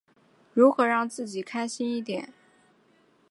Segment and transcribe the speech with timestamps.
[0.55, 2.33] 如何让自己开心一点？